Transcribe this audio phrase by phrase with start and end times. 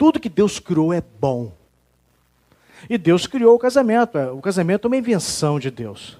[0.00, 1.52] tudo que Deus criou é bom.
[2.88, 4.16] E Deus criou o casamento.
[4.16, 6.16] É, o casamento é uma invenção de Deus.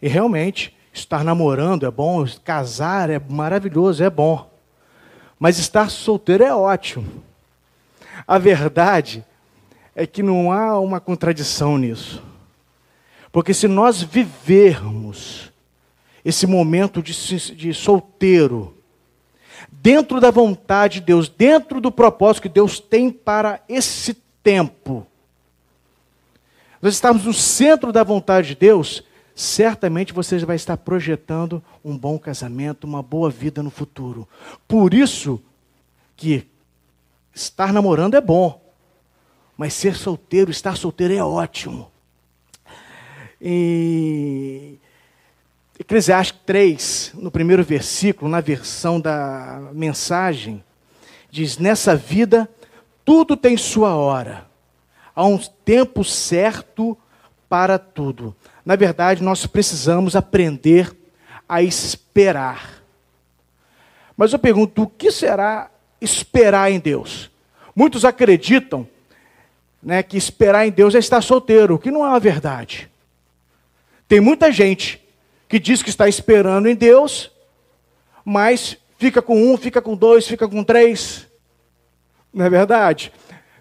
[0.00, 4.50] E realmente, estar namorando é bom, casar é maravilhoso, é bom.
[5.38, 7.22] Mas estar solteiro é ótimo.
[8.26, 9.22] A verdade
[9.94, 12.22] é que não há uma contradição nisso.
[13.30, 15.52] Porque se nós vivermos
[16.24, 17.12] esse momento de,
[17.54, 18.75] de solteiro,
[19.86, 25.06] dentro da vontade de Deus, dentro do propósito que Deus tem para esse tempo,
[26.82, 32.18] nós estamos no centro da vontade de Deus, certamente você vai estar projetando um bom
[32.18, 34.28] casamento, uma boa vida no futuro.
[34.66, 35.40] Por isso
[36.16, 36.48] que
[37.32, 38.60] estar namorando é bom,
[39.56, 41.92] mas ser solteiro, estar solteiro é ótimo.
[43.40, 44.80] Em
[45.78, 50.64] Eclesiastes 3, no primeiro versículo, na versão da mensagem,
[51.30, 52.48] diz: Nessa vida
[53.04, 54.46] tudo tem sua hora,
[55.14, 56.96] há um tempo certo
[57.46, 58.34] para tudo.
[58.64, 60.96] Na verdade, nós precisamos aprender
[61.46, 62.82] a esperar.
[64.16, 67.30] Mas eu pergunto: o que será esperar em Deus?
[67.74, 68.88] Muitos acreditam
[69.82, 72.90] né, que esperar em Deus é estar solteiro, que não é uma verdade.
[74.08, 75.05] Tem muita gente
[75.48, 77.30] que diz que está esperando em Deus,
[78.24, 81.26] mas fica com um, fica com dois, fica com três.
[82.32, 83.12] Não é verdade?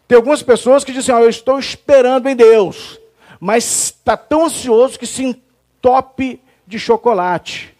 [0.08, 3.00] Tem algumas pessoas que dizem, oh, eu estou esperando em Deus,
[3.39, 7.75] mas está tão ansioso que se entope de chocolate.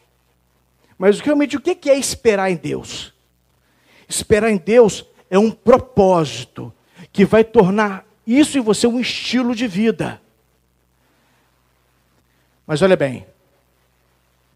[0.98, 3.14] Mas realmente o que é esperar em Deus?
[4.08, 6.74] Esperar em Deus é um propósito
[7.12, 10.22] que vai tornar isso em você um estilo de vida.
[12.66, 13.26] Mas olha bem,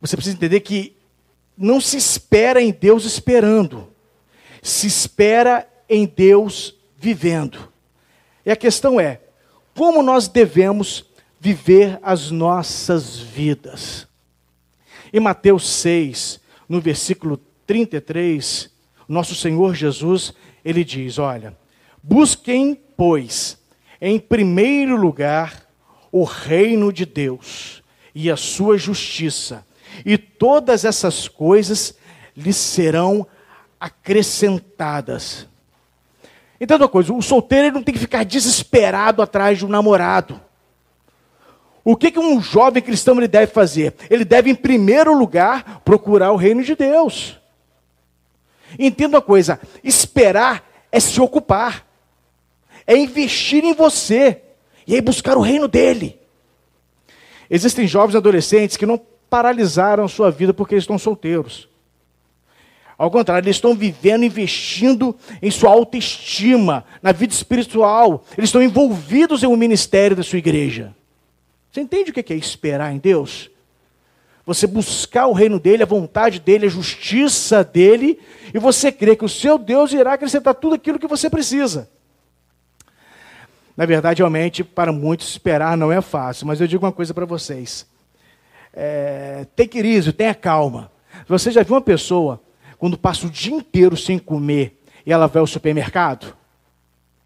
[0.01, 0.95] você precisa entender que
[1.57, 3.91] não se espera em Deus esperando,
[4.61, 7.71] se espera em Deus vivendo.
[8.45, 9.21] E a questão é:
[9.75, 11.05] como nós devemos
[11.39, 14.07] viver as nossas vidas?
[15.11, 18.69] Em Mateus 6, no versículo 33,
[19.07, 20.33] nosso Senhor Jesus,
[20.63, 21.57] ele diz: Olha,
[22.01, 23.57] busquem, pois,
[23.99, 25.67] em primeiro lugar
[26.11, 27.83] o reino de Deus
[28.13, 29.65] e a sua justiça,
[30.05, 31.95] e todas essas coisas
[32.35, 33.27] lhes serão
[33.79, 35.47] acrescentadas.
[36.59, 40.39] Então, uma coisa, o solteiro não tem que ficar desesperado atrás de um namorado.
[41.83, 43.95] O que, que um jovem cristão ele deve fazer?
[44.09, 47.39] Ele deve, em primeiro lugar, procurar o reino de Deus.
[48.77, 51.85] Entenda uma coisa: esperar é se ocupar,
[52.85, 54.41] é investir em você,
[54.85, 56.19] e aí buscar o reino dele.
[57.49, 61.69] Existem jovens adolescentes que não paralisaram sua vida porque eles estão solteiros.
[62.97, 68.25] Ao contrário, eles estão vivendo, investindo em sua autoestima, na vida espiritual.
[68.37, 70.93] Eles estão envolvidos em um ministério da sua igreja.
[71.71, 73.49] Você entende o que é esperar em Deus?
[74.45, 78.19] Você buscar o reino dele, a vontade dele, a justiça dele,
[78.53, 81.89] e você crê que o seu Deus irá acrescentar tudo aquilo que você precisa.
[83.77, 87.25] Na verdade, realmente, para muitos esperar não é fácil, mas eu digo uma coisa para
[87.25, 87.88] vocês.
[88.73, 90.91] É, take it tenha calma.
[91.27, 92.41] Você já viu uma pessoa,
[92.77, 96.35] quando passa o dia inteiro sem comer, e ela vai ao supermercado?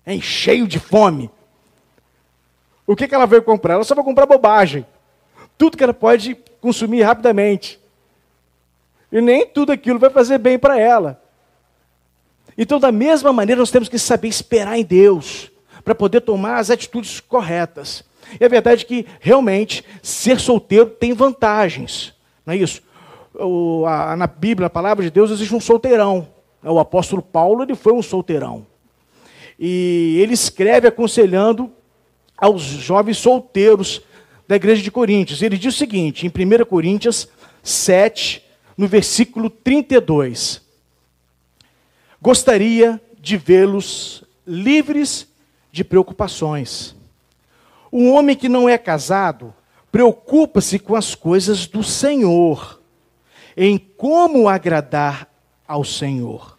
[0.05, 1.29] É, cheio de fome.
[2.85, 3.75] O que, que ela veio comprar?
[3.75, 4.85] Ela só vai comprar bobagem.
[5.57, 7.79] Tudo que ela pode consumir rapidamente.
[9.11, 11.21] E nem tudo aquilo vai fazer bem para ela.
[12.57, 15.51] Então, da mesma maneira, nós temos que saber esperar em Deus
[15.83, 18.03] para poder tomar as atitudes corretas.
[18.39, 22.13] E a verdade é que, realmente, ser solteiro tem vantagens.
[22.45, 22.81] Não é isso?
[23.33, 26.27] O, a, na Bíblia, a palavra de Deus, existe um solteirão.
[26.63, 28.65] O apóstolo Paulo ele foi um solteirão.
[29.59, 31.71] E ele escreve aconselhando
[32.37, 34.01] aos jovens solteiros
[34.47, 35.41] da igreja de Coríntios.
[35.41, 37.27] Ele diz o seguinte, em 1 Coríntios
[37.61, 38.43] 7,
[38.77, 40.61] no versículo 32.
[42.21, 45.27] Gostaria de vê-los livres
[45.71, 46.95] de preocupações.
[47.95, 49.53] Um homem que não é casado
[49.91, 52.81] preocupa-se com as coisas do Senhor,
[53.55, 55.29] em como agradar
[55.67, 56.57] ao Senhor.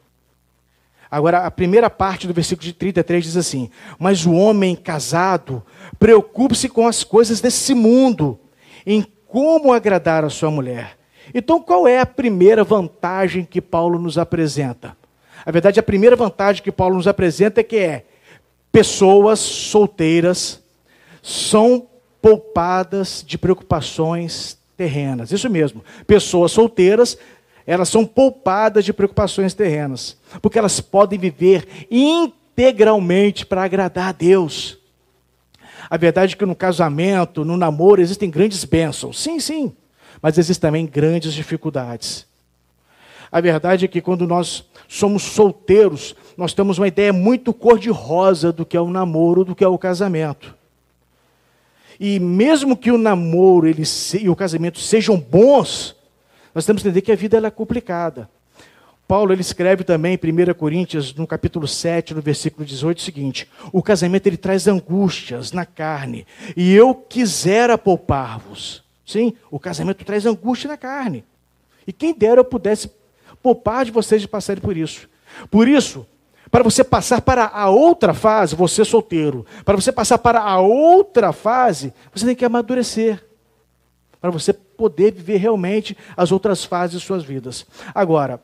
[1.11, 5.61] Agora, a primeira parte do versículo de 33 diz assim: Mas o homem casado
[5.99, 8.39] preocupa-se com as coisas desse mundo,
[8.87, 10.97] em como agradar a sua mulher.
[11.35, 14.97] Então, qual é a primeira vantagem que Paulo nos apresenta?
[15.45, 18.07] A verdade, a primeira vantagem que Paulo nos apresenta é que é
[18.71, 20.63] pessoas solteiras
[21.25, 21.87] são
[22.21, 25.33] poupadas de preocupações terrenas.
[25.33, 25.83] Isso mesmo.
[26.07, 27.17] Pessoas solteiras,
[27.67, 34.77] elas são poupadas de preocupações terrenas, porque elas podem viver integralmente para agradar a Deus.
[35.89, 39.19] A verdade é que no casamento, no namoro, existem grandes bênçãos.
[39.19, 39.73] Sim, sim.
[40.21, 42.27] Mas existem também grandes dificuldades.
[43.33, 48.67] A verdade é que quando nós somos solteiros, nós temos uma ideia muito cor-de-rosa do
[48.67, 50.55] que é o namoro, do que é o casamento.
[51.99, 53.83] E mesmo que o namoro ele
[54.21, 55.97] e o casamento sejam bons,
[56.55, 58.29] nós temos que entender que a vida é complicada.
[59.07, 63.49] Paulo ele escreve também em 1 Coríntios, no capítulo 7, no versículo 18, o seguinte:
[63.71, 66.27] O casamento ele traz angústias na carne,
[66.57, 68.83] e eu quisera poupar-vos.
[69.07, 71.25] Sim, o casamento traz angústia na carne.
[71.87, 72.91] E quem dera eu pudesse
[73.43, 75.07] poupar de vocês de passarem por isso.
[75.51, 76.07] Por isso,
[76.55, 81.33] para você passar para a outra fase, você solteiro, para você passar para a outra
[81.33, 83.21] fase, você tem que amadurecer.
[84.21, 87.67] Para você poder viver realmente as outras fases de suas vidas.
[87.93, 88.41] Agora,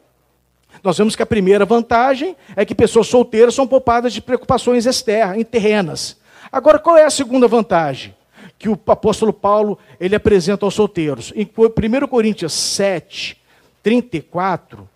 [0.82, 5.46] nós vemos que a primeira vantagem é que pessoas solteiras são poupadas de preocupações externas,
[5.48, 6.16] terrenas.
[6.50, 8.12] Agora, qual é a segunda vantagem?
[8.58, 11.32] Que o apóstolo Paulo ele apresenta aos solteiros.
[11.36, 13.40] Em 1 Coríntios 7,
[13.84, 14.88] 34,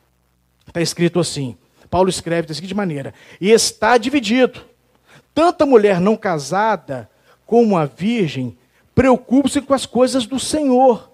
[0.66, 1.56] está escrito assim:
[1.94, 4.60] Paulo escreve da seguinte maneira: E está dividido.
[5.32, 7.08] Tanto a mulher não casada
[7.46, 8.58] como a virgem
[8.96, 11.08] preocupam-se com as coisas do Senhor,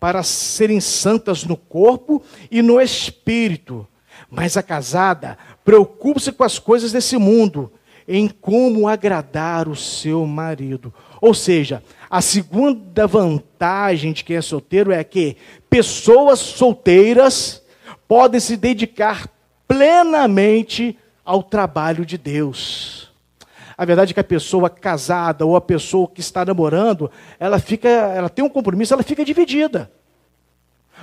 [0.00, 3.86] para serem santas no corpo e no espírito.
[4.30, 7.70] Mas a casada preocupa-se com as coisas desse mundo,
[8.08, 10.90] em como agradar o seu marido.
[11.20, 15.36] Ou seja, a segunda vantagem de quem é solteiro é que
[15.68, 17.62] pessoas solteiras
[18.08, 19.33] podem se dedicar
[19.66, 23.12] plenamente ao trabalho de Deus.
[23.76, 27.88] A verdade é que a pessoa casada ou a pessoa que está namorando, ela fica,
[27.88, 29.90] ela tem um compromisso, ela fica dividida.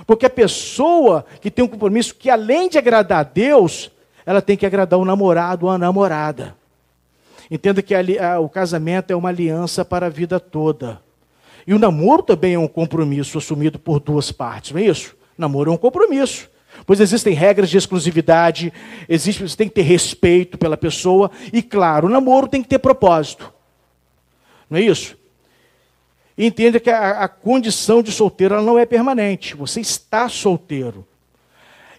[0.06, 3.90] Porque a pessoa que tem um compromisso que além de agradar a Deus,
[4.24, 6.56] ela tem que agradar o namorado ou a namorada.
[7.50, 8.00] Entenda que a,
[8.34, 11.00] a, o casamento é uma aliança para a vida toda.
[11.66, 15.14] E o namoro também é um compromisso assumido por duas partes, não é isso?
[15.36, 16.50] Namoro é um compromisso.
[16.86, 18.72] Pois existem regras de exclusividade,
[19.08, 22.78] existe, você tem que ter respeito pela pessoa, e claro, o namoro tem que ter
[22.78, 23.52] propósito.
[24.68, 25.16] Não é isso?
[26.36, 29.54] entenda que a, a condição de solteiro não é permanente.
[29.56, 31.06] Você está solteiro.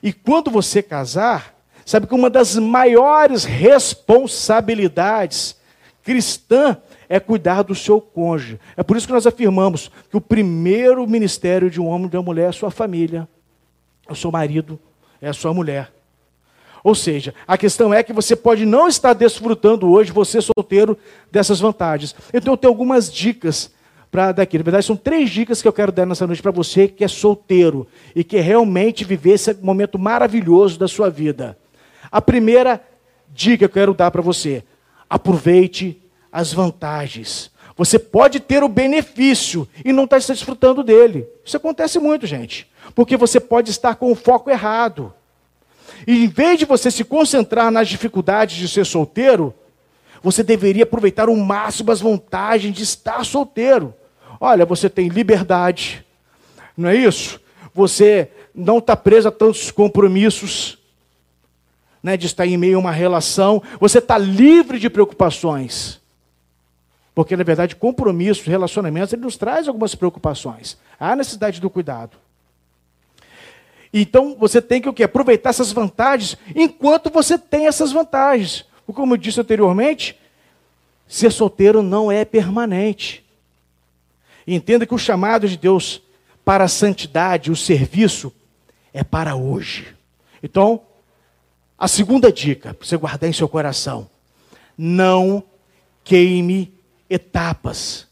[0.01, 1.55] E quando você casar,
[1.85, 5.55] sabe que uma das maiores responsabilidades
[6.03, 6.77] cristã
[7.07, 8.59] é cuidar do seu cônjuge.
[8.75, 12.17] É por isso que nós afirmamos que o primeiro ministério de um homem e de
[12.17, 13.27] uma mulher é a sua família,
[14.09, 14.79] o seu marido,
[15.21, 15.91] é a sua mulher.
[16.83, 20.97] Ou seja, a questão é que você pode não estar desfrutando hoje, você solteiro,
[21.31, 22.13] dessas vantagens.
[22.33, 23.71] Então eu tenho algumas dicas
[24.11, 24.57] para daqui.
[24.57, 27.07] Na verdade, são três dicas que eu quero dar nessa noite para você que é
[27.07, 31.57] solteiro e que realmente viver esse momento maravilhoso da sua vida.
[32.11, 32.79] A primeira
[33.29, 34.63] dica que eu quero dar para você:
[35.09, 36.01] aproveite
[36.31, 37.49] as vantagens.
[37.75, 41.27] Você pode ter o benefício e não está desfrutando dele.
[41.43, 42.69] Isso acontece muito, gente.
[42.93, 45.13] Porque você pode estar com o foco errado.
[46.05, 49.53] E em vez de você se concentrar nas dificuldades de ser solteiro,
[50.21, 53.93] você deveria aproveitar o máximo as vantagens de estar solteiro.
[54.39, 56.05] Olha, você tem liberdade,
[56.77, 57.39] não é isso?
[57.73, 60.77] Você não está preso a tantos compromissos,
[62.01, 66.02] né, de estar em meio a uma relação, você está livre de preocupações.
[67.15, 70.77] Porque, na verdade, compromissos, relacionamentos, ele nos traz algumas preocupações.
[70.99, 72.17] Há necessidade do cuidado.
[73.93, 75.03] Então, você tem que o quê?
[75.03, 78.65] aproveitar essas vantagens enquanto você tem essas vantagens.
[78.85, 80.19] Porque, como eu disse anteriormente,
[81.07, 83.23] ser solteiro não é permanente.
[84.47, 86.01] Entenda que o chamado de Deus
[86.43, 88.33] para a santidade, o serviço,
[88.91, 89.95] é para hoje.
[90.41, 90.81] Então,
[91.77, 94.09] a segunda dica, para você guardar em seu coração:
[94.77, 95.43] não
[96.03, 96.73] queime
[97.13, 98.07] etapas.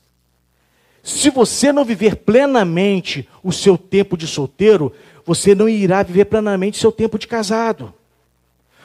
[1.04, 4.94] Se você não viver plenamente o seu tempo de solteiro,
[5.26, 7.94] você não irá viver plenamente o seu tempo de casado.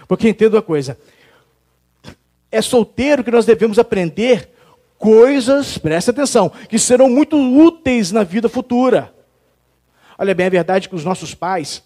[0.09, 0.99] Porque entenda uma coisa:
[2.51, 4.49] é solteiro que nós devemos aprender
[4.99, 9.13] coisas, presta atenção, que serão muito úteis na vida futura.
[10.19, 11.83] Olha bem, é verdade que os nossos pais,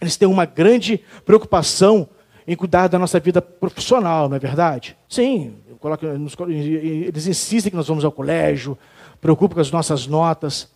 [0.00, 2.08] eles têm uma grande preocupação
[2.46, 4.96] em cuidar da nossa vida profissional, não é verdade?
[5.08, 8.78] Sim, coloco, eles insistem que nós vamos ao colégio,
[9.20, 10.68] preocupam com as nossas notas.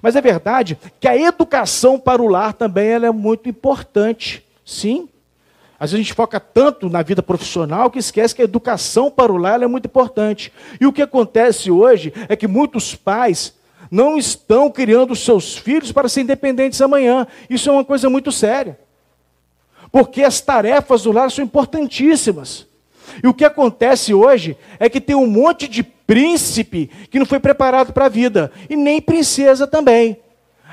[0.00, 4.44] Mas é verdade que a educação para o lar também ela é muito importante.
[4.64, 5.08] Sim,
[5.82, 9.32] às vezes a gente foca tanto na vida profissional que esquece que a educação para
[9.32, 10.52] o lar é muito importante.
[10.80, 13.52] E o que acontece hoje é que muitos pais
[13.90, 17.26] não estão criando seus filhos para ser independentes amanhã.
[17.50, 18.78] Isso é uma coisa muito séria.
[19.90, 22.64] Porque as tarefas do lar são importantíssimas.
[23.22, 27.40] E o que acontece hoje é que tem um monte de príncipe que não foi
[27.40, 30.16] preparado para a vida, e nem princesa também.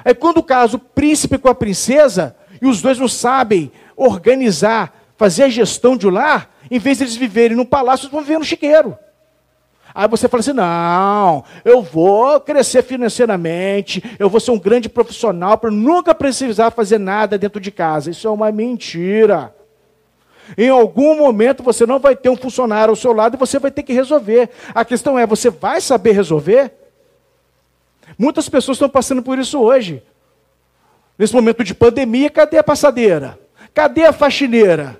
[0.03, 5.43] É quando caso o príncipe com a princesa, e os dois não sabem organizar, fazer
[5.43, 8.39] a gestão de um lar, em vez de eles viverem no palácio, eles vão viver
[8.39, 8.97] no chiqueiro.
[9.93, 15.57] Aí você fala assim: não, eu vou crescer financeiramente, eu vou ser um grande profissional
[15.57, 18.11] para nunca precisar fazer nada dentro de casa.
[18.11, 19.53] Isso é uma mentira.
[20.57, 23.71] Em algum momento você não vai ter um funcionário ao seu lado e você vai
[23.71, 24.49] ter que resolver.
[24.73, 26.71] A questão é: você vai saber resolver?
[28.17, 30.03] Muitas pessoas estão passando por isso hoje.
[31.17, 33.37] Nesse momento de pandemia, cadê a passadeira?
[33.73, 34.99] Cadê a faxineira?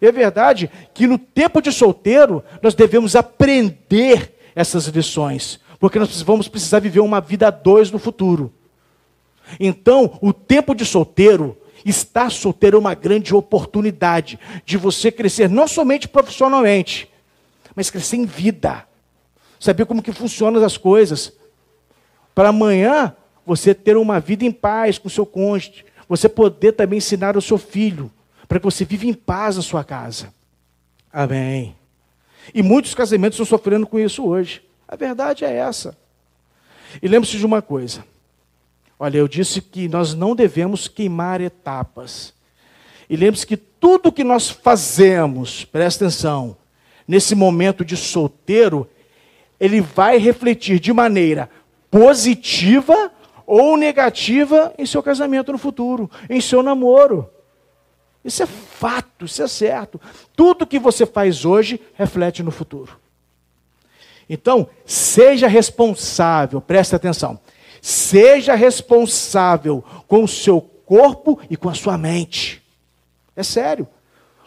[0.00, 6.48] É verdade que no tempo de solteiro nós devemos aprender essas lições, porque nós vamos
[6.48, 8.52] precisar viver uma vida a dois no futuro.
[9.60, 11.56] Então, o tempo de solteiro,
[11.90, 17.08] estar solteiro é uma grande oportunidade de você crescer não somente profissionalmente,
[17.74, 18.86] mas crescer em vida.
[19.60, 21.32] Saber como que funcionam as coisas.
[22.34, 23.14] Para amanhã
[23.44, 27.58] você ter uma vida em paz com seu cônjuge, você poder também ensinar o seu
[27.58, 28.10] filho
[28.48, 30.32] para que você viva em paz na sua casa.
[31.12, 31.74] Amém.
[32.54, 34.62] E muitos casamentos estão sofrendo com isso hoje.
[34.86, 35.96] A verdade é essa.
[37.02, 38.04] E lembre-se de uma coisa.
[38.98, 42.32] Olha, eu disse que nós não devemos queimar etapas.
[43.08, 46.56] E lembre-se que tudo que nós fazemos, presta atenção,
[47.06, 48.88] nesse momento de solteiro,
[49.60, 51.48] ele vai refletir de maneira
[51.90, 53.12] positiva
[53.46, 57.30] ou negativa em seu casamento no futuro, em seu namoro.
[58.24, 60.00] Isso é fato, isso é certo.
[60.34, 62.98] Tudo que você faz hoje reflete no futuro.
[64.28, 67.38] Então, seja responsável, preste atenção.
[67.86, 72.60] Seja responsável com o seu corpo e com a sua mente.
[73.36, 73.86] É sério.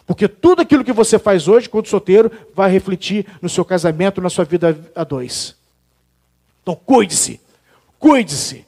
[0.06, 4.28] Porque tudo aquilo que você faz hoje, quando solteiro, vai refletir no seu casamento, na
[4.28, 5.56] sua vida a dois.
[6.62, 7.40] Então, cuide-se.
[7.98, 8.66] Cuide-se.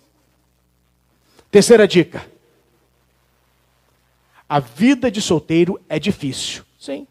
[1.50, 2.24] Terceira dica.
[4.48, 7.06] A vida de solteiro é difícil, sim.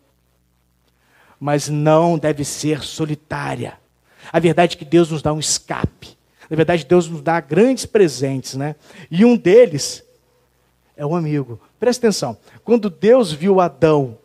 [1.39, 3.77] Mas não deve ser solitária.
[4.33, 6.19] A verdade é que Deus nos dá um escape.
[6.51, 8.75] Na verdade, Deus nos dá grandes presentes, né?
[9.09, 10.03] E um deles
[10.97, 11.57] é um amigo.
[11.79, 12.37] Presta atenção.
[12.61, 14.17] Quando Deus viu Adão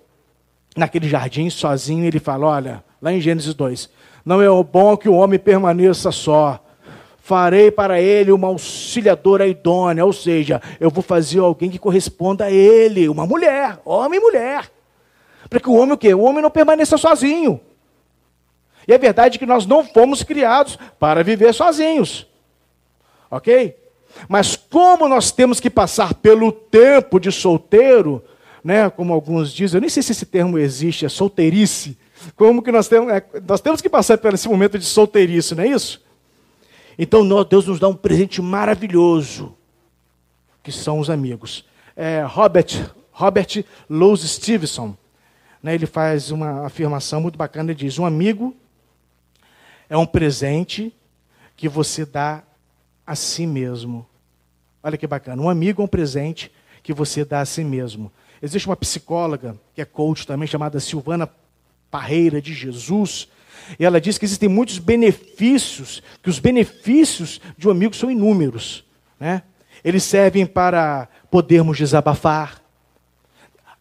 [0.77, 3.89] naquele jardim sozinho, ele fala: Olha, lá em Gênesis 2,
[4.25, 6.61] não é bom que o homem permaneça só
[7.17, 12.51] farei para ele uma auxiliadora idônea, ou seja, eu vou fazer alguém que corresponda a
[12.51, 14.69] ele, uma mulher, homem e mulher.
[15.49, 16.13] Para que o homem o quê?
[16.13, 17.61] O homem não permaneça sozinho.
[18.87, 22.27] E é verdade que nós não fomos criados para viver sozinhos.
[23.31, 23.77] OK?
[24.29, 28.23] Mas como nós temos que passar pelo tempo de solteiro,
[28.65, 31.99] né, como alguns dizem, eu nem sei se esse termo existe, é solteirice.
[32.35, 35.65] Como que nós temos, é, nós temos que passar por esse momento de solteirice, não
[35.65, 36.05] é isso?
[36.99, 39.55] Então Deus nos dá um presente maravilhoso,
[40.63, 41.65] que são os amigos.
[41.95, 44.97] É, Robert, Robert Louis Stevenson,
[45.63, 48.57] né, ele faz uma afirmação muito bacana, ele diz, um amigo
[49.89, 50.95] é um presente
[51.57, 52.43] que você dá
[53.07, 54.07] a si mesmo.
[54.83, 56.51] Olha que bacana, um amigo é um presente
[56.83, 58.13] que você dá a si mesmo.
[58.43, 61.29] Existe uma psicóloga, que é coach também, chamada Silvana
[61.91, 63.29] Parreira de Jesus,
[63.79, 68.85] e ela diz que existem muitos benefícios, que os benefícios de um amigo são inúmeros.
[69.19, 69.43] Né?
[69.83, 72.63] Eles servem para podermos desabafar,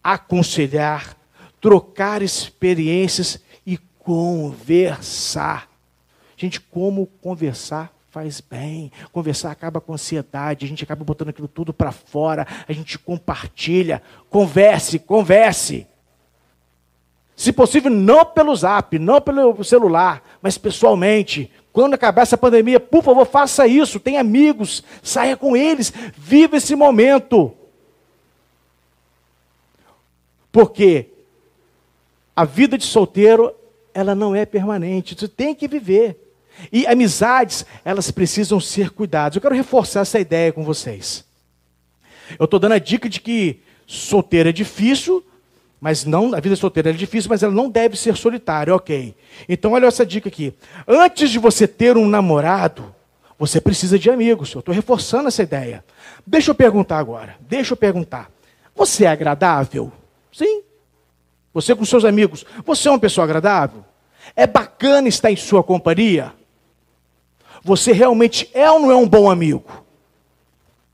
[0.04, 1.16] aconselhar,
[1.60, 5.70] trocar experiências e conversar.
[6.38, 8.94] Gente, como conversar faz bem.
[9.12, 14.02] Conversar acaba com ansiedade, a gente acaba botando aquilo tudo para fora, a gente compartilha.
[14.30, 15.86] Converse, converse.
[17.36, 21.52] Se possível, não pelo zap, não pelo celular, mas pessoalmente.
[21.74, 24.00] Quando acabar essa pandemia, por favor, faça isso.
[24.00, 27.52] Tem amigos, saia com eles, viva esse momento.
[30.54, 31.10] Porque
[32.34, 33.54] a vida de solteiro,
[33.94, 36.25] ela não é permanente, você tem que viver.
[36.72, 39.36] E amizades, elas precisam ser cuidadas.
[39.36, 41.26] Eu quero reforçar essa ideia com vocês.
[42.40, 45.24] Eu estou dando a dica de que solteiro é difícil,
[45.80, 49.16] mas não, a vida solteira é difícil, mas ela não deve ser solitária, ok.
[49.48, 50.54] Então olha essa dica aqui.
[50.88, 52.96] Antes de você ter um namorado,
[53.38, 54.54] você precisa de amigos.
[54.54, 55.84] Eu estou reforçando essa ideia.
[56.26, 57.36] Deixa eu perguntar agora.
[57.42, 58.32] Deixa eu perguntar.
[58.76, 59.92] Você é agradável?
[60.32, 60.64] Sim.
[61.54, 63.84] Você com seus amigos, você é uma pessoa agradável?
[64.36, 66.34] É bacana estar em sua companhia?
[67.66, 69.84] Você realmente é ou não é um bom amigo?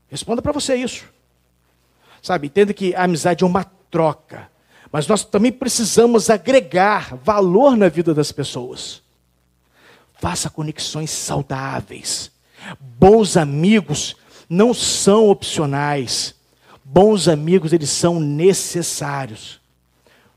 [0.08, 1.04] Responda para você isso.
[2.22, 4.50] Sabe, entenda que a amizade é uma troca.
[4.90, 9.02] Mas nós também precisamos agregar valor na vida das pessoas.
[10.14, 12.30] Faça conexões saudáveis.
[12.80, 14.16] Bons amigos
[14.48, 16.34] não são opcionais.
[16.82, 19.60] Bons amigos, eles são necessários.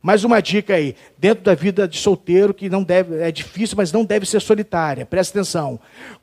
[0.05, 3.91] Mais uma dica aí, dentro da vida de solteiro, que não deve, é difícil, mas
[3.91, 5.03] não deve ser solitária.
[5.03, 5.79] Presta atenção.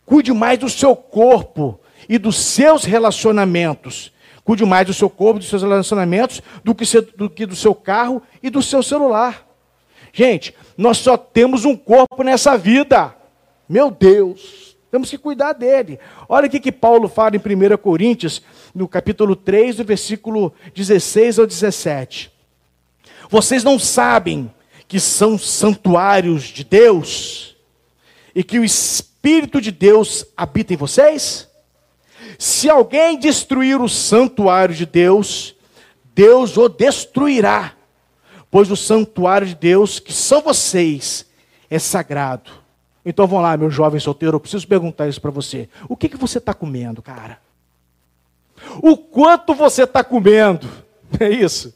[0.07, 4.13] Cuide mais do seu corpo e dos seus relacionamentos.
[4.45, 6.85] Cuide mais do seu corpo, dos seus relacionamentos, do que,
[7.17, 9.45] do que do seu carro e do seu celular.
[10.13, 13.13] Gente, nós só temos um corpo nessa vida.
[13.69, 15.99] Meu Deus, temos que cuidar dele.
[16.29, 21.41] Olha o que, que Paulo fala em 1 Coríntios, no capítulo 3, do versículo 16
[21.41, 22.32] ao 17.
[23.33, 24.53] Vocês não sabem
[24.87, 27.57] que são santuários de Deus
[28.35, 31.49] e que o Espírito de Deus habita em vocês?
[32.39, 35.57] Se alguém destruir o santuário de Deus,
[36.15, 37.73] Deus o destruirá,
[38.51, 41.25] pois o santuário de Deus, que são vocês,
[41.71, 42.51] é sagrado.
[43.03, 45.71] Então vamos lá, meu jovem solteiro, eu preciso perguntar isso para você.
[45.89, 47.41] O que, que você está comendo, cara?
[48.83, 50.69] O quanto você está comendo?
[51.21, 51.75] É isso?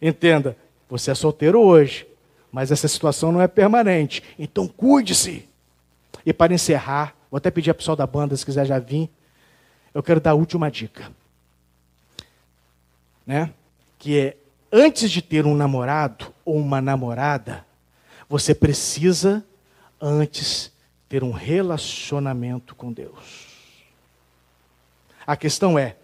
[0.00, 0.56] Entenda,
[0.88, 2.06] você é solteiro hoje,
[2.50, 4.22] mas essa situação não é permanente.
[4.38, 5.48] Então cuide-se.
[6.24, 9.10] E para encerrar, vou até pedir a pessoal da banda, se quiser já vir
[9.94, 11.10] eu quero dar a última dica.
[13.24, 13.54] Né?
[13.96, 14.36] Que é,
[14.70, 17.64] antes de ter um namorado ou uma namorada,
[18.28, 19.46] você precisa
[20.00, 20.72] antes
[21.08, 23.46] ter um relacionamento com Deus.
[25.24, 25.96] A questão é: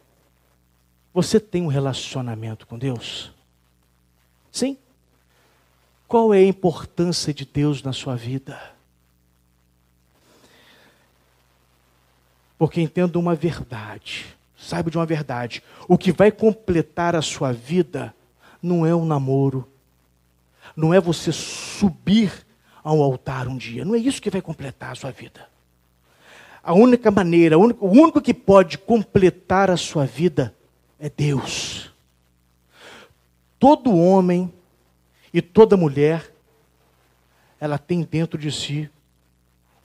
[1.12, 3.32] você tem um relacionamento com Deus?
[4.50, 4.76] Sim?
[6.08, 8.60] Qual é a importância de Deus na sua vida?
[12.58, 14.26] Porque entenda uma verdade,
[14.58, 18.14] saiba de uma verdade: o que vai completar a sua vida
[18.62, 19.66] não é o um namoro,
[20.76, 22.46] não é você subir
[22.82, 25.48] ao altar um dia, não é isso que vai completar a sua vida.
[26.62, 30.54] A única maneira, o único que pode completar a sua vida
[30.98, 31.89] é Deus.
[33.60, 34.52] Todo homem
[35.32, 36.34] e toda mulher,
[37.60, 38.90] ela tem dentro de si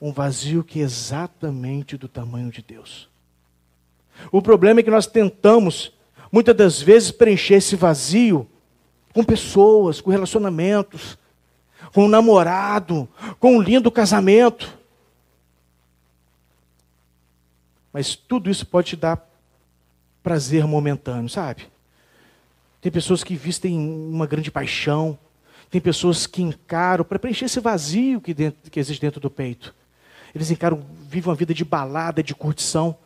[0.00, 3.08] um vazio que é exatamente do tamanho de Deus.
[4.32, 5.92] O problema é que nós tentamos,
[6.32, 8.48] muitas das vezes, preencher esse vazio
[9.12, 11.18] com pessoas, com relacionamentos,
[11.92, 13.06] com um namorado,
[13.38, 14.74] com um lindo casamento.
[17.92, 19.22] Mas tudo isso pode te dar
[20.22, 21.75] prazer momentâneo, sabe?
[22.86, 25.18] Tem pessoas que vistem uma grande paixão,
[25.68, 29.74] tem pessoas que encaram para preencher esse vazio que, dentro, que existe dentro do peito.
[30.32, 32.96] Eles encaram, vivem uma vida de balada, de curtição.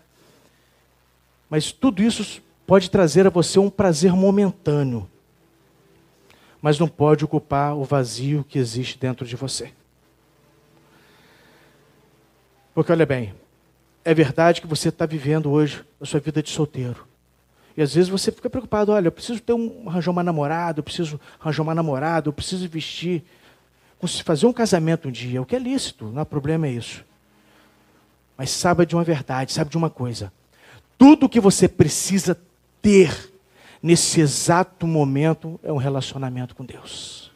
[1.48, 5.08] Mas tudo isso pode trazer a você um prazer momentâneo.
[6.60, 9.72] Mas não pode ocupar o vazio que existe dentro de você.
[12.74, 13.32] Porque olha bem,
[14.04, 17.08] é verdade que você está vivendo hoje a sua vida de solteiro.
[17.80, 20.84] E às vezes você fica preocupado, olha, eu preciso ter um, arranjar uma namorada, eu
[20.84, 23.24] preciso arranjar uma namorada, eu preciso vestir,
[24.22, 27.02] fazer um casamento um dia, o que é lícito, não há problema é isso.
[28.36, 30.30] Mas saiba de uma verdade, sabe de uma coisa.
[30.98, 32.38] Tudo que você precisa
[32.82, 33.32] ter
[33.82, 37.32] nesse exato momento é um relacionamento com Deus.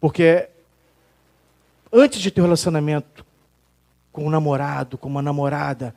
[0.00, 0.48] Porque
[1.92, 3.26] antes de ter um relacionamento
[4.10, 5.94] com um namorado, com uma namorada,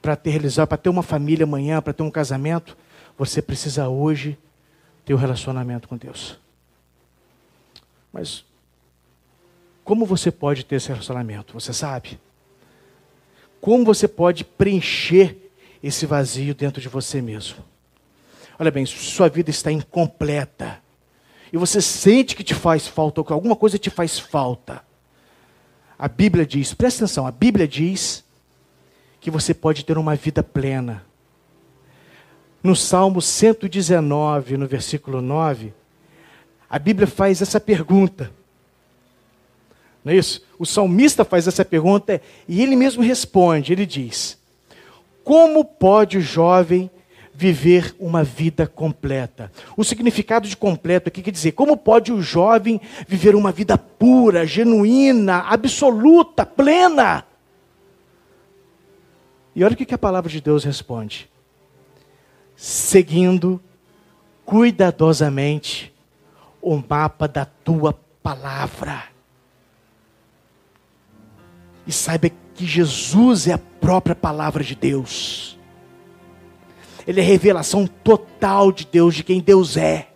[0.00, 2.76] para ter realizar, para ter uma família amanhã, para ter um casamento,
[3.18, 4.38] você precisa hoje
[5.04, 6.38] ter um relacionamento com Deus.
[8.12, 8.44] Mas
[9.84, 11.52] como você pode ter esse relacionamento?
[11.52, 12.18] Você sabe?
[13.60, 15.50] Como você pode preencher
[15.82, 17.64] esse vazio dentro de você mesmo?
[18.58, 20.82] Olha bem, sua vida está incompleta
[21.52, 24.84] e você sente que te faz falta, ou que alguma coisa te faz falta.
[25.98, 28.24] A Bíblia diz, presta atenção, a Bíblia diz
[29.20, 31.04] que você pode ter uma vida plena.
[32.62, 35.72] No Salmo 119, no versículo 9,
[36.68, 38.30] a Bíblia faz essa pergunta:
[40.04, 40.42] não é isso?
[40.58, 44.38] O salmista faz essa pergunta e ele mesmo responde: ele diz:
[45.22, 46.90] Como pode o jovem
[47.32, 49.52] viver uma vida completa?
[49.76, 54.46] O significado de completo aqui quer dizer: como pode o jovem viver uma vida pura,
[54.46, 57.24] genuína, absoluta, plena?
[59.54, 61.28] E olha o que a palavra de Deus responde:
[62.56, 63.60] seguindo
[64.44, 65.92] cuidadosamente
[66.60, 69.04] o mapa da tua palavra.
[71.86, 75.58] E saiba que Jesus é a própria palavra de Deus.
[77.06, 80.08] ele é revelação total de Deus, de quem Deus é.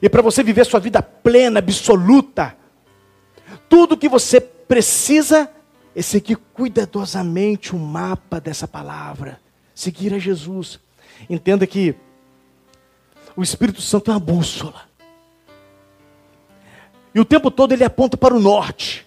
[0.00, 2.56] E para você viver sua vida plena, absoluta,
[3.68, 5.50] tudo que você precisa
[6.00, 9.38] é seguir cuidadosamente o mapa dessa palavra,
[9.74, 10.80] seguir a Jesus.
[11.28, 11.94] Entenda que
[13.36, 14.88] o Espírito Santo é uma bússola.
[17.14, 19.06] E o tempo todo ele aponta para o norte.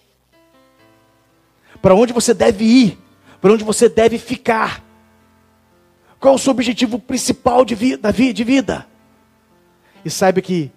[1.82, 2.98] Para onde você deve ir,
[3.40, 4.80] para onde você deve ficar.
[6.20, 8.86] Qual é o seu objetivo principal de vida, de vida?
[10.04, 10.70] E saiba que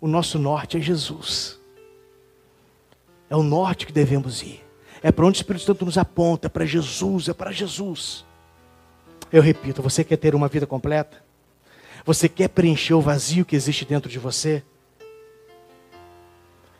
[0.00, 1.56] o nosso norte é Jesus.
[3.30, 4.66] É o norte que devemos ir.
[5.02, 8.24] É para onde o Espírito Santo nos aponta, é para Jesus, é para Jesus.
[9.30, 11.22] Eu repito, você quer ter uma vida completa?
[12.04, 14.62] Você quer preencher o vazio que existe dentro de você?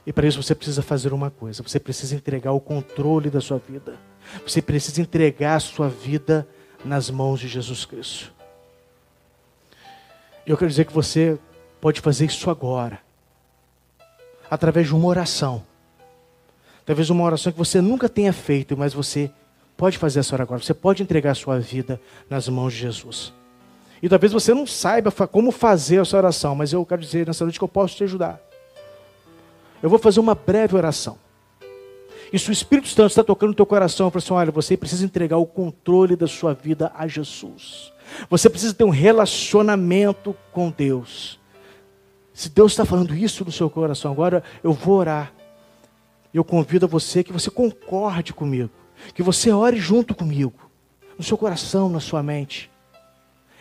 [0.07, 3.59] E para isso você precisa fazer uma coisa: você precisa entregar o controle da sua
[3.59, 3.98] vida.
[4.46, 6.48] Você precisa entregar a sua vida
[6.85, 8.33] nas mãos de Jesus Cristo.
[10.46, 11.38] Eu quero dizer que você
[11.78, 13.00] pode fazer isso agora,
[14.50, 15.62] através de uma oração.
[16.88, 19.31] Talvez uma oração que você nunca tenha feito, mas você
[19.77, 20.64] pode fazer essa oração agora.
[20.64, 23.31] Você pode entregar a sua vida nas mãos de Jesus.
[24.03, 27.59] E talvez você não saiba como fazer essa oração, mas eu quero dizer nessa noite
[27.59, 28.40] que eu posso te ajudar.
[29.83, 31.18] Eu vou fazer uma breve oração.
[32.33, 34.74] E se o Espírito Santo está tocando no teu coração, eu falo assim: olha, você
[34.74, 37.92] precisa entregar o controle da sua vida a Jesus.
[38.31, 41.38] Você precisa ter um relacionamento com Deus.
[42.33, 45.35] Se Deus está falando isso no seu coração agora, eu vou orar.
[46.33, 48.71] Eu convido a você que você concorde comigo,
[49.14, 50.71] que você ore junto comigo,
[51.17, 52.71] no seu coração, na sua mente.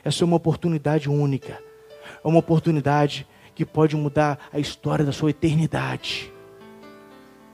[0.04, 1.62] Essa é uma oportunidade única,
[2.24, 6.32] é uma oportunidade que pode mudar a história da sua eternidade.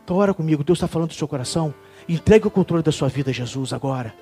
[0.03, 1.73] Então, ora comigo, Deus está falando do seu coração.
[2.09, 4.13] Entregue o controle da sua vida a Jesus agora.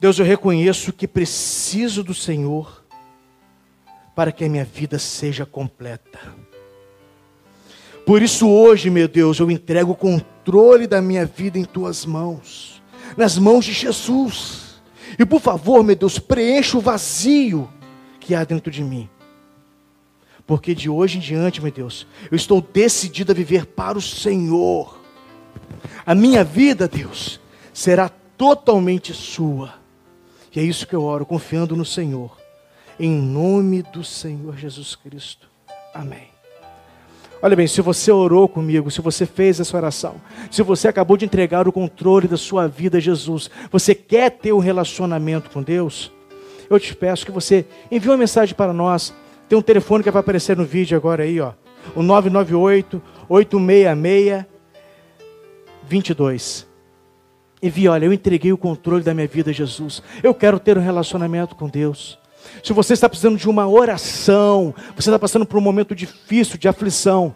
[0.00, 2.82] Deus, eu reconheço que preciso do Senhor
[4.16, 6.18] para que a minha vida seja completa.
[8.04, 12.82] Por isso, hoje, meu Deus, eu entrego o controle da minha vida em tuas mãos,
[13.16, 14.82] nas mãos de Jesus.
[15.18, 17.68] E por favor, meu Deus, preencha o vazio
[18.18, 19.08] que há dentro de mim.
[20.46, 25.00] Porque de hoje em diante, meu Deus, eu estou decidido a viver para o Senhor.
[26.04, 27.40] A minha vida, Deus,
[27.72, 29.74] será totalmente sua.
[30.54, 32.36] E é isso que eu oro, confiando no Senhor.
[32.98, 35.48] Em nome do Senhor Jesus Cristo.
[35.94, 36.31] Amém.
[37.44, 40.14] Olha bem, se você orou comigo, se você fez essa oração,
[40.48, 44.52] se você acabou de entregar o controle da sua vida a Jesus, você quer ter
[44.52, 46.12] um relacionamento com Deus,
[46.70, 49.12] eu te peço que você envie uma mensagem para nós.
[49.48, 51.52] Tem um telefone que vai aparecer no vídeo agora aí, ó.
[51.96, 54.46] O 998 866
[55.82, 56.66] 22.
[57.60, 60.00] Envie, olha, eu entreguei o controle da minha vida a Jesus.
[60.22, 62.21] Eu quero ter um relacionamento com Deus.
[62.62, 66.68] Se você está precisando de uma oração, você está passando por um momento difícil, de
[66.68, 67.34] aflição.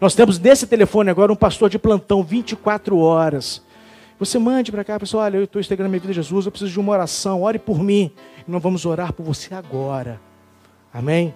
[0.00, 3.62] Nós temos nesse telefone agora um pastor de plantão 24 horas.
[4.18, 6.70] Você mande para cá, pessoal, olha, eu estou a minha vida a Jesus, eu preciso
[6.70, 8.12] de uma oração, ore por mim.
[8.46, 10.20] E nós vamos orar por você agora.
[10.92, 11.34] Amém?